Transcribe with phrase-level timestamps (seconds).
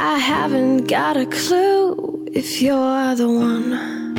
[0.00, 4.14] I haven't got a clue if you're the one,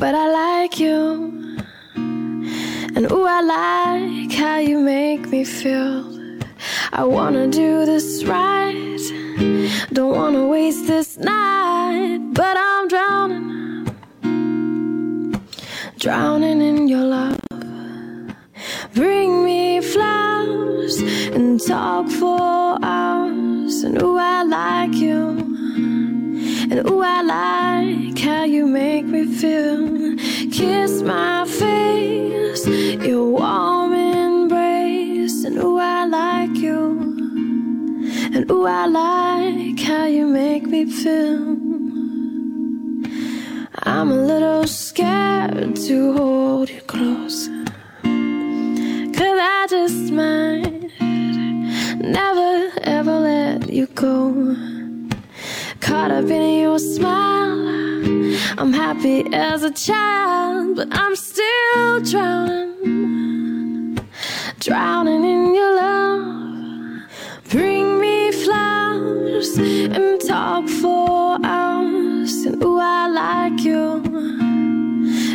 [0.00, 1.54] but I like you.
[1.94, 6.04] And ooh, I like how you make me feel.
[6.92, 8.98] I wanna do this right,
[9.92, 13.86] don't wanna waste this night, but I'm drowning,
[16.00, 17.38] drowning in your love.
[18.92, 21.00] Bring me flowers
[21.32, 23.45] and talk for hours.
[23.66, 25.26] And ooh, I like you.
[26.70, 30.16] And ooh, I like how you make me feel.
[30.52, 32.64] Kiss my face,
[33.04, 35.42] your warm embrace.
[35.42, 36.96] And ooh, I like you.
[38.34, 41.56] And ooh, I like how you make me feel.
[43.82, 47.48] I'm a little scared to hold you close.
[49.16, 50.92] Cause I just might
[51.98, 52.75] never
[53.76, 54.56] you go.
[55.80, 57.68] Caught up in your smile,
[58.58, 63.98] I'm happy as a child, but I'm still drowning,
[64.60, 67.02] drowning in your love.
[67.50, 74.02] Bring me flowers and talk for hours, and ooh, I like you.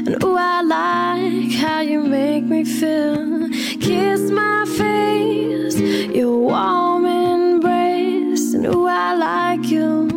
[0.08, 3.50] And ooh, I like how you make me feel.
[3.80, 5.80] Kiss my face,
[6.16, 7.11] your warm.
[8.64, 10.08] And ooh, I like you.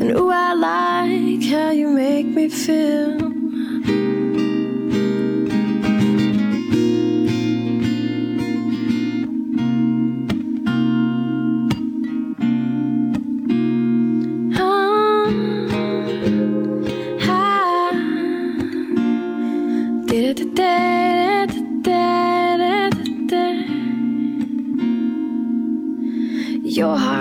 [0.00, 3.18] And ooh, I like how you make me feel.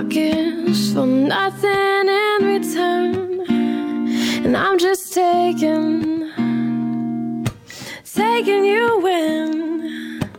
[0.09, 3.45] For nothing in return,
[4.43, 6.31] and I'm just taking,
[8.11, 10.31] taking you in.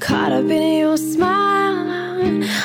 [0.00, 1.88] Caught up in your smile,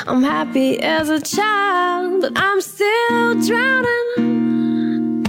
[0.08, 5.26] I'm happy as a child, but I'm still drowning,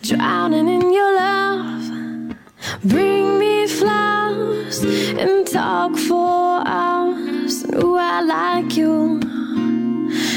[0.00, 2.34] drowning in your love.
[2.82, 7.62] Bring me flowers and talk for hours.
[7.74, 9.21] Ooh, I like you.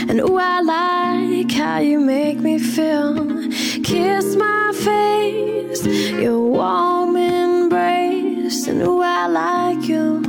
[0.07, 3.49] And ooh, I like how you make me feel.
[3.83, 8.67] Kiss my face, your warm embrace.
[8.67, 10.23] And ooh, I like you.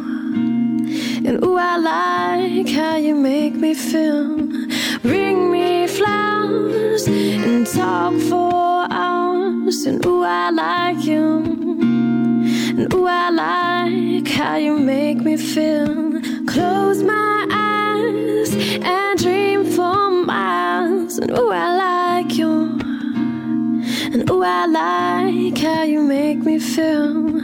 [1.26, 4.36] And ooh, I like how you make me feel.
[5.02, 9.84] Bring me flowers and talk for hours.
[9.84, 11.44] And ooh, I like you.
[12.78, 16.20] And ooh, I like how you make me feel.
[16.46, 17.35] Close my
[18.06, 21.18] eyes and dream for miles.
[21.18, 22.78] And ooh, I like you.
[24.12, 27.40] And ooh, I like how you make me feel.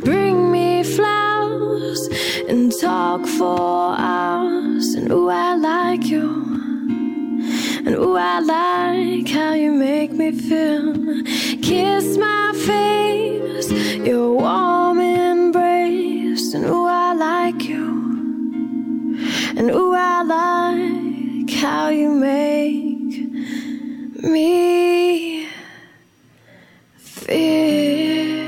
[0.00, 2.08] Bring me flowers
[2.48, 4.94] and talk for hours.
[4.94, 6.28] And ooh, I like you.
[7.86, 10.94] And ooh, I like how you make me feel.
[11.62, 13.70] Kiss my face,
[14.06, 16.54] your warm embrace.
[16.54, 17.63] And ooh, I like.
[19.64, 23.16] And ooh, I like how you make
[24.22, 25.48] me
[26.98, 28.44] feel.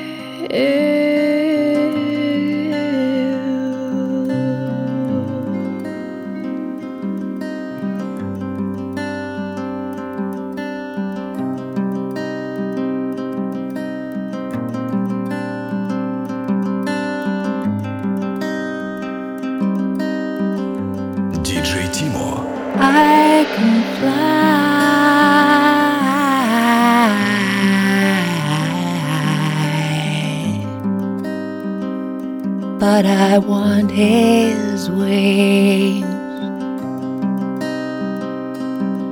[32.97, 36.07] But I want his wings.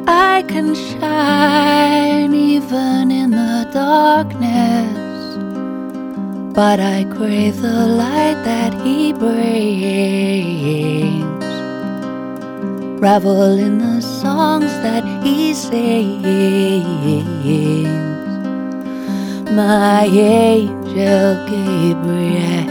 [0.08, 5.36] I can shine even in the darkness,
[6.54, 9.44] but I crave the light that he brings
[13.02, 16.24] revel in the songs that he sings.
[19.50, 22.64] My angel Gabriel.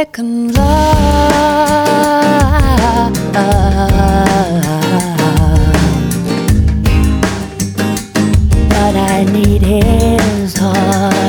[0.00, 1.92] second love.
[8.70, 11.19] But I need his heart.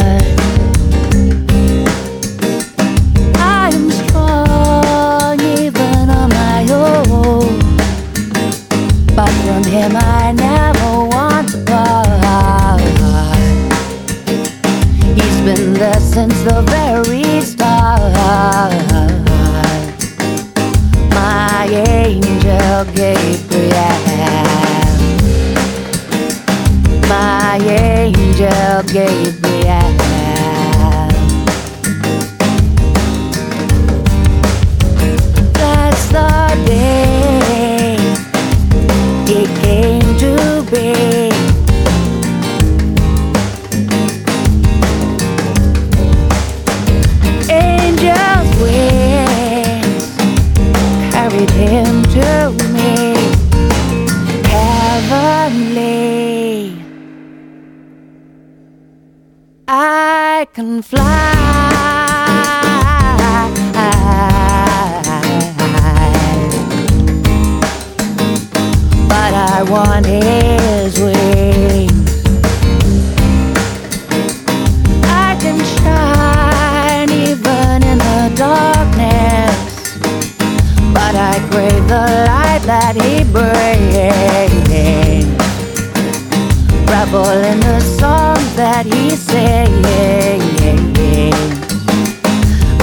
[88.84, 89.70] that he said.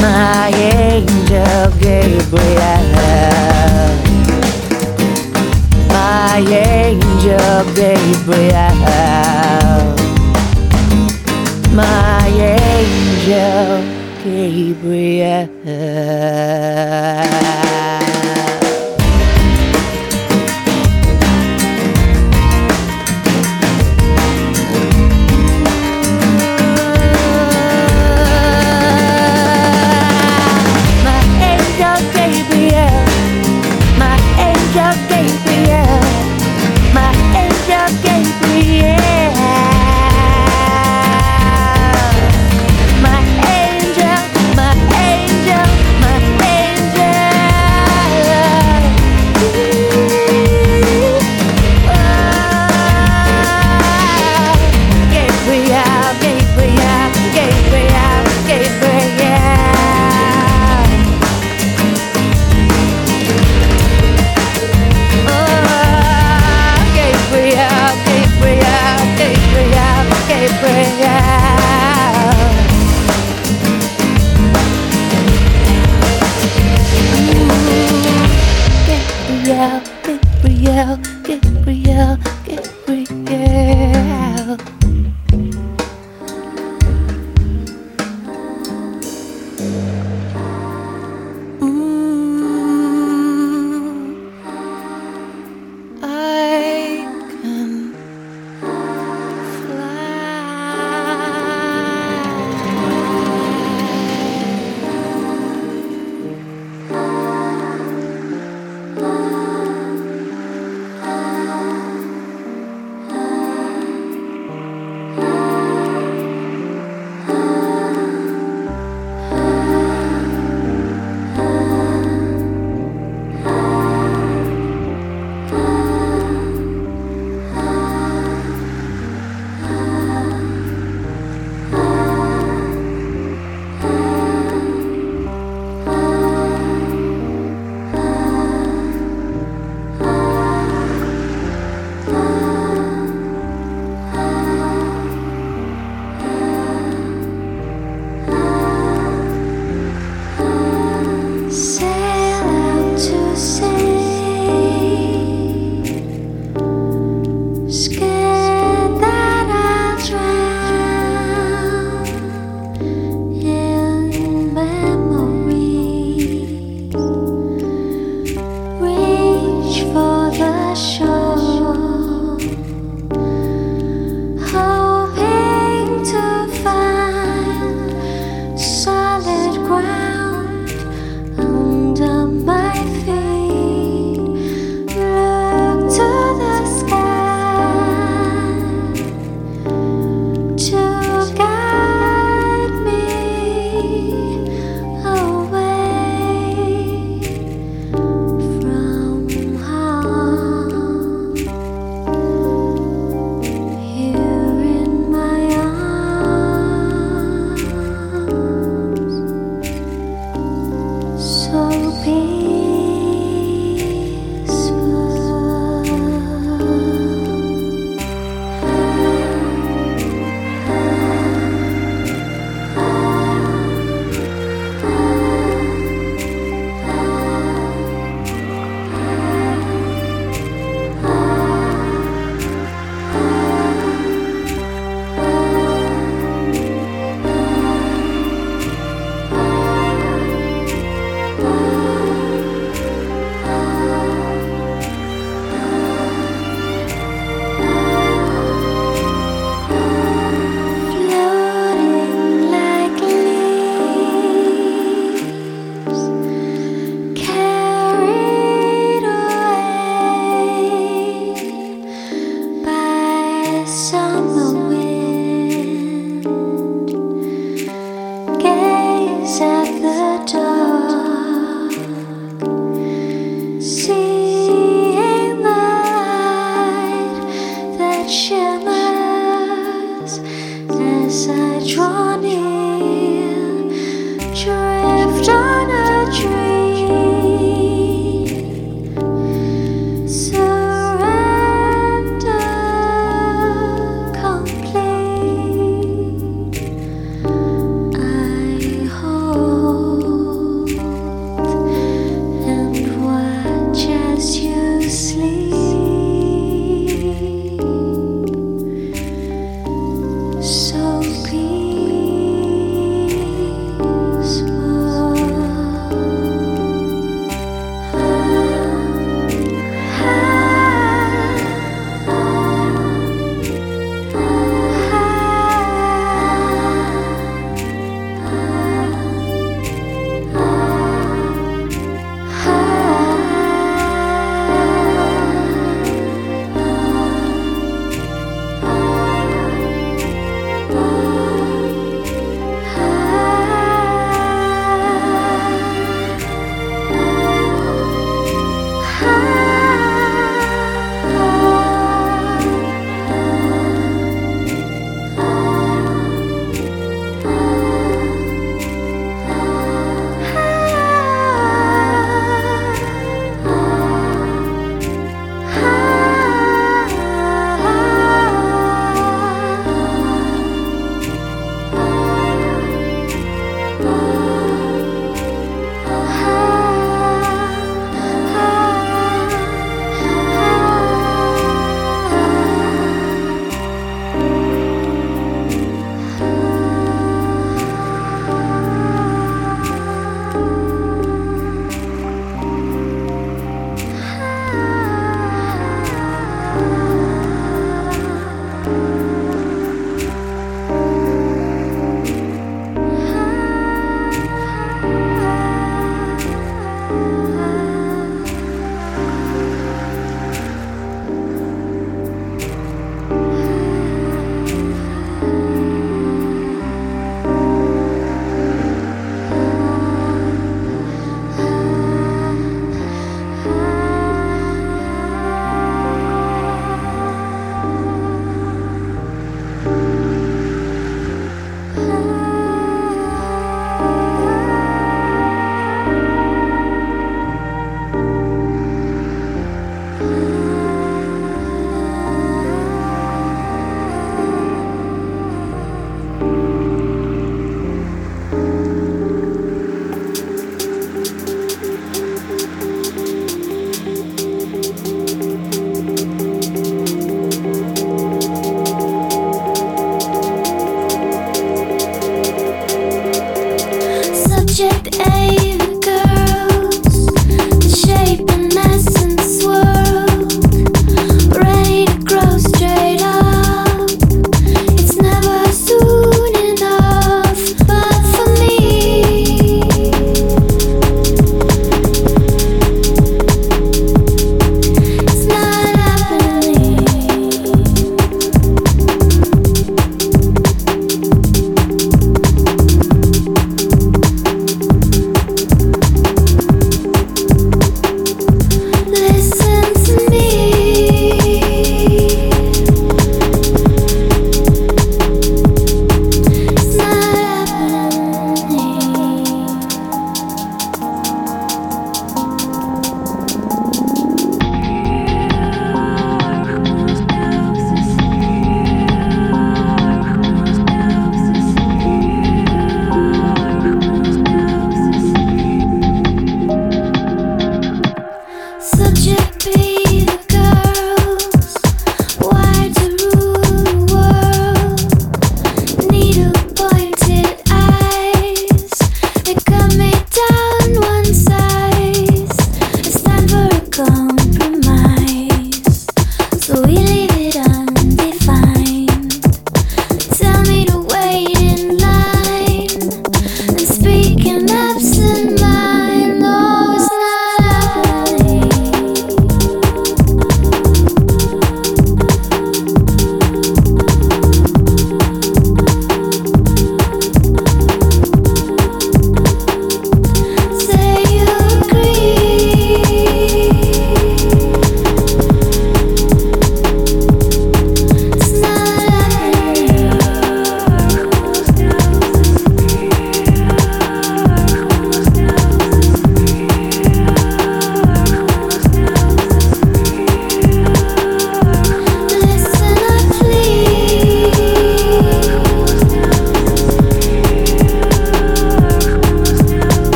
[0.00, 2.84] My angel Gabriel.
[5.88, 8.74] My angel Gabriel.
[11.74, 13.82] My angel
[14.22, 15.48] Gabriel.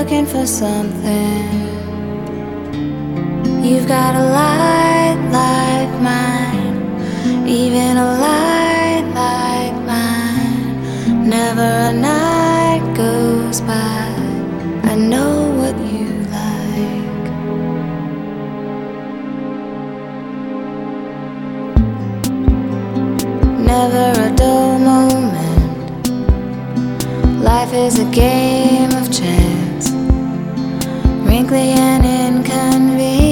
[0.00, 1.44] looking for something.
[3.62, 6.76] You've got a light like mine,
[7.46, 11.28] even a light like mine.
[11.28, 14.08] Never a night goes by.
[14.90, 16.08] I know what you
[16.38, 17.26] like.
[23.72, 26.08] Never a dull moment.
[27.44, 28.69] Life is a game
[31.56, 33.30] an inconvenient.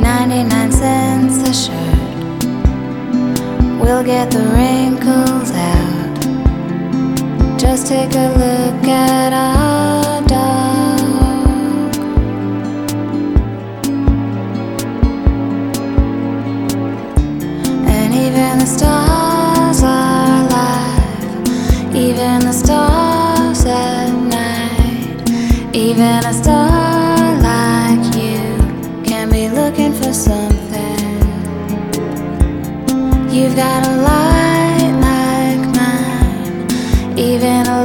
[0.00, 2.44] 99 cents a shirt.
[3.80, 6.20] We'll get the wrinkles out.
[7.58, 11.96] Just take a look at our dog.
[17.88, 19.11] And even the stars
[26.32, 28.40] a star like you
[29.04, 31.18] can be looking for something.
[33.30, 37.84] You've got a light like mine, even a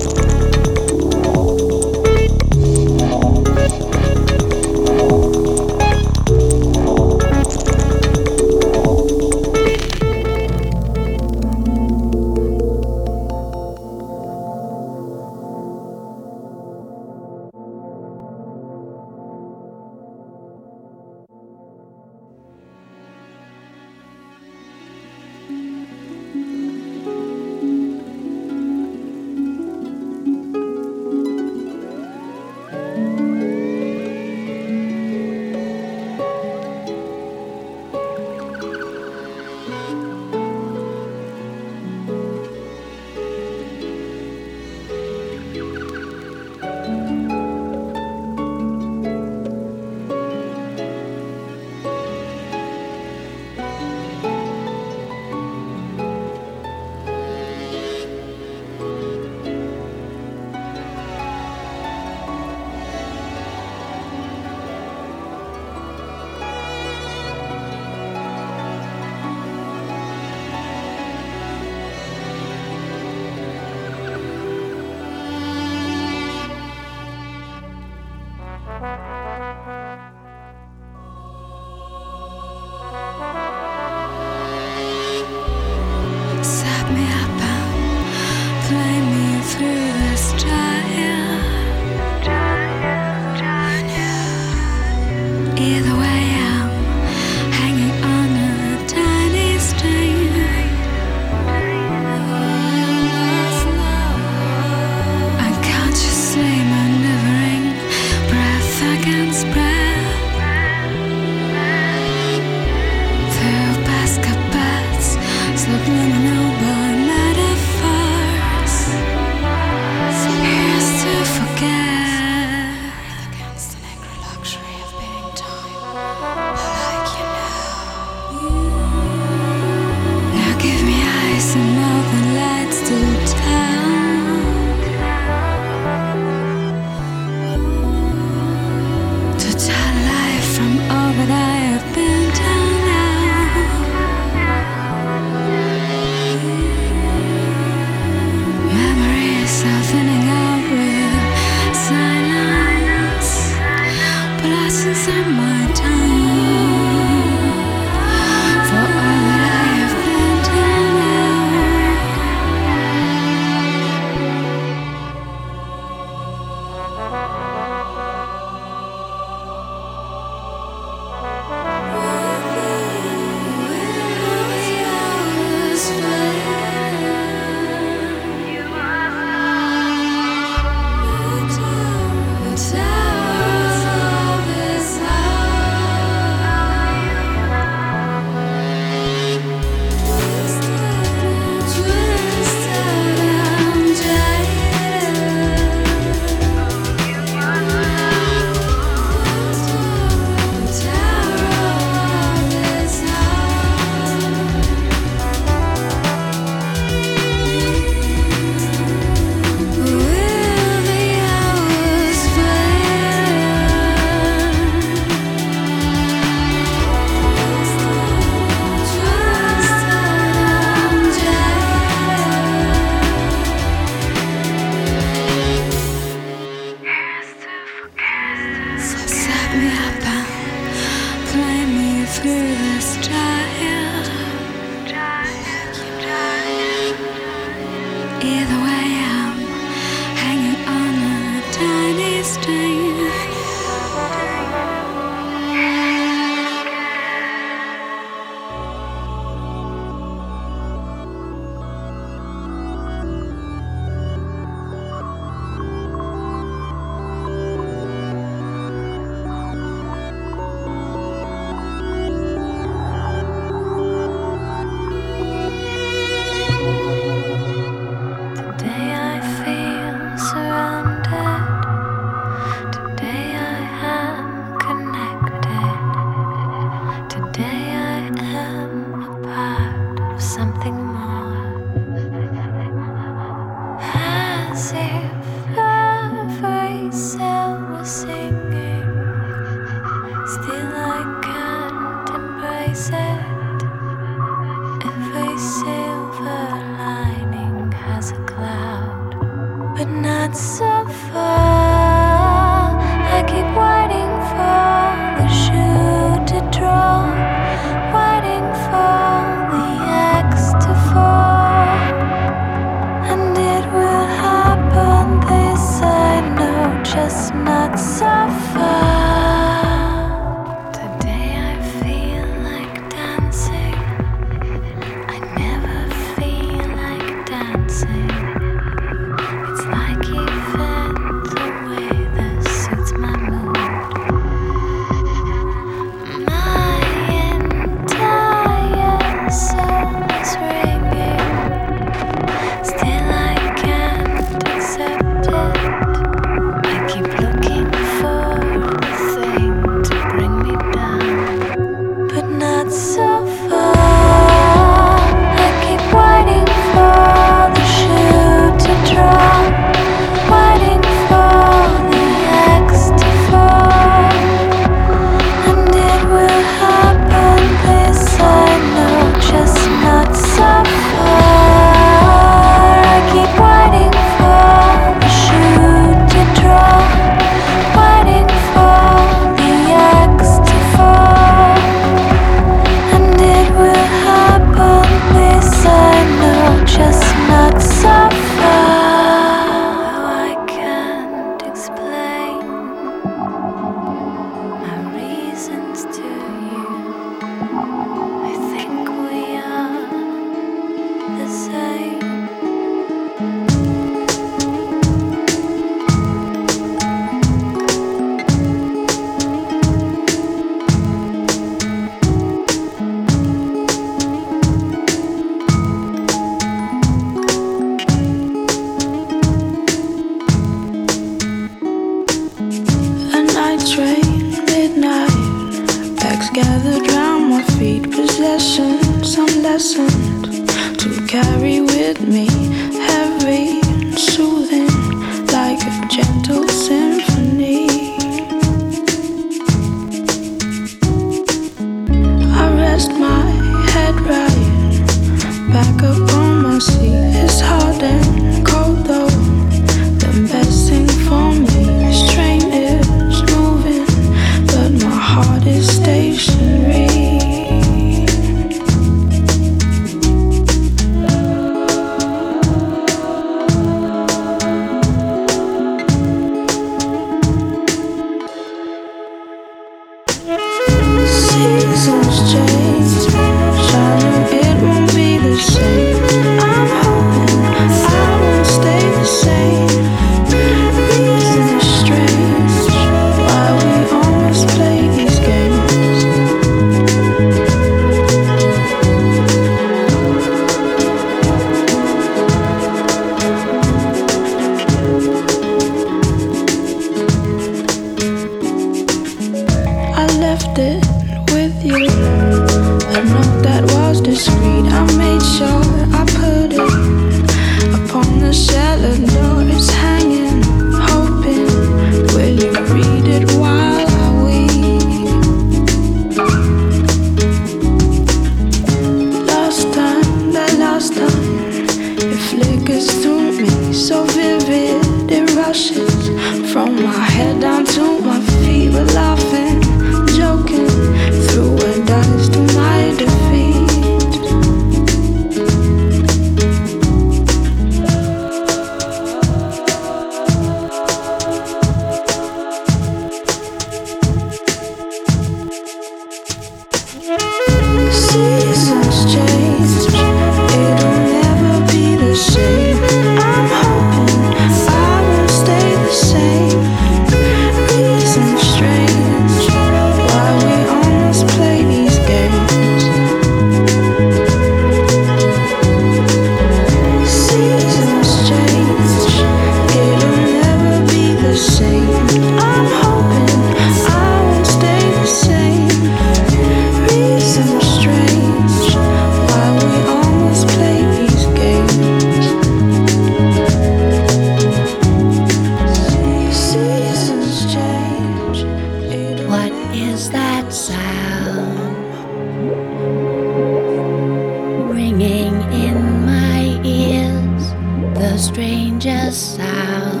[598.16, 600.00] the strangest sound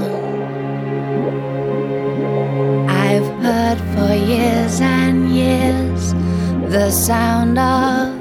[2.88, 6.14] I've heard for years and years
[6.72, 8.14] the sound of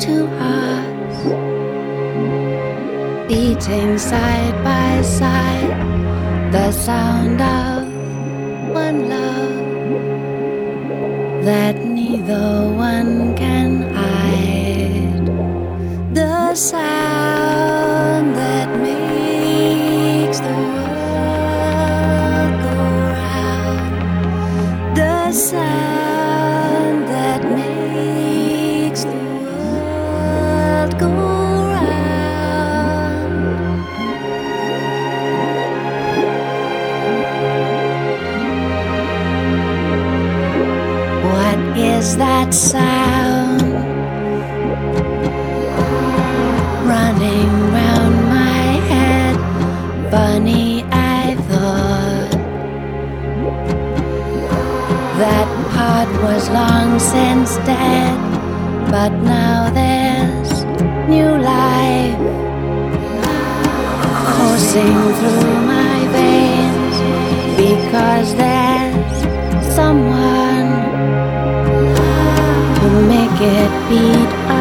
[0.00, 1.22] two hearts
[3.28, 5.78] beating side by side,
[6.50, 7.86] the sound of
[8.74, 9.54] one love
[11.44, 15.26] that neither one can hide.
[16.16, 17.69] The sound.
[42.50, 43.62] That sound
[46.88, 49.36] running round my head?
[50.10, 52.30] Funny, I thought
[55.18, 58.18] that part was long since dead,
[58.90, 60.64] but now there's
[61.08, 62.18] new life
[64.34, 66.96] coursing through my veins
[67.56, 70.49] because there's someone
[73.42, 74.59] it beat again.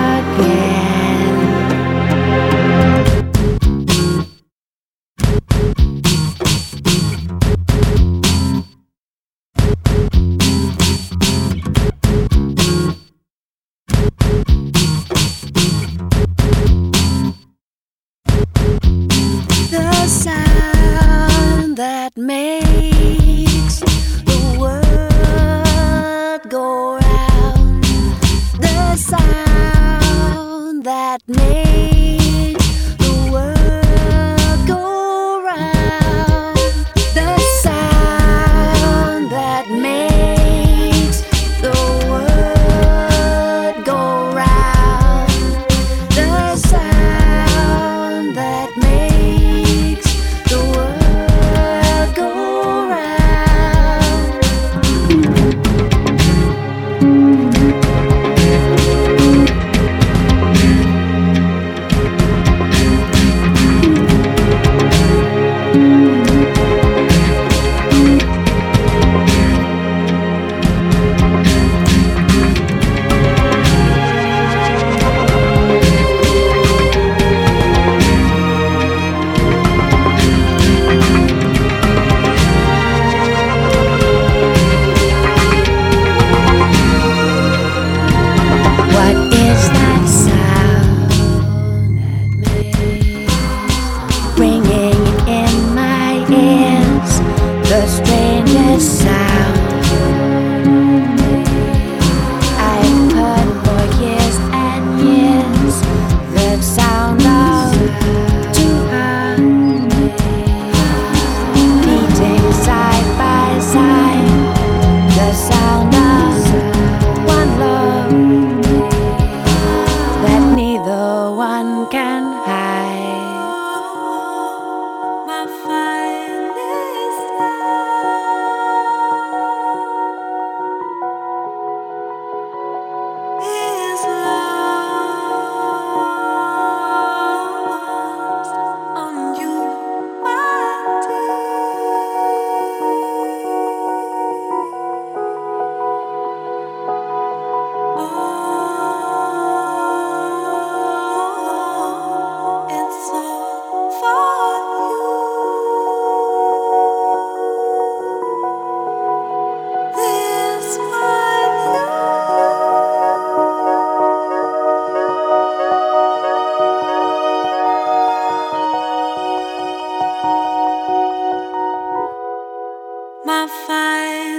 [173.50, 174.39] find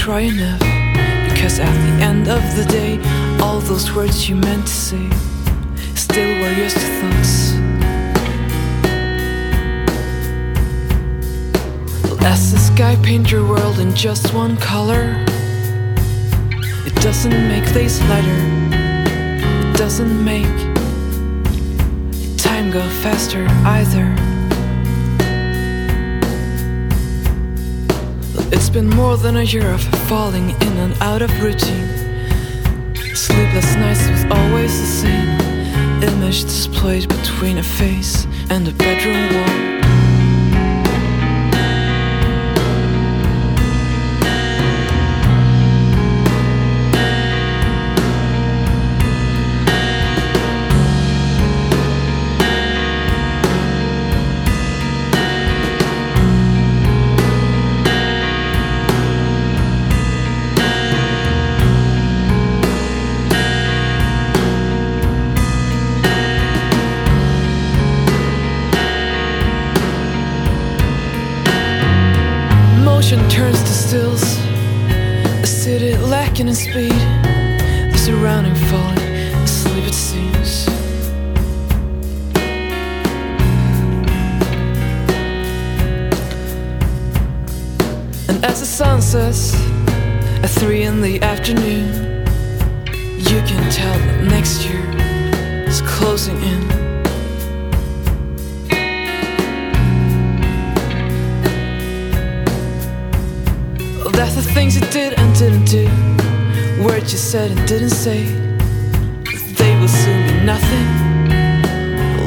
[0.00, 0.60] try enough.
[1.30, 2.98] Because at the end of the day,
[3.40, 5.10] all those words you meant to say
[5.94, 7.52] still were just thoughts.
[12.24, 15.16] As the sky paint your world in just one color,
[16.86, 18.42] it doesn't make days lighter,
[19.68, 20.58] it doesn't make
[22.38, 24.29] time go faster either.
[28.52, 31.88] It's been more than a year of falling in and out of routine.
[33.14, 35.40] Sleepless nights with always the same
[36.02, 39.79] image displayed between a face and a bedroom wall.
[88.30, 89.54] And as the sun sets
[90.44, 91.88] at three in the afternoon,
[93.18, 94.84] you can tell that next year
[95.66, 96.68] is closing in.
[104.12, 105.88] That's the things you did and didn't do.
[106.84, 108.26] Words you said and didn't say,
[109.58, 110.86] they will soon be nothing.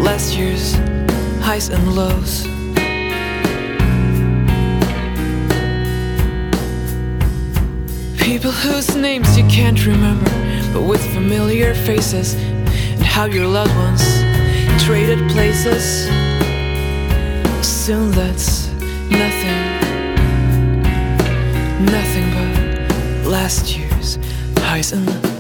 [0.04, 0.74] Last year's
[1.39, 2.53] highs and lows.
[8.44, 10.30] People whose names you can't remember,
[10.74, 14.04] but with familiar faces, and how your loved ones
[14.84, 16.10] traded places.
[17.66, 18.68] Soon that's
[19.10, 19.80] nothing,
[21.86, 24.18] nothing but last year's
[24.58, 25.32] highs and lows.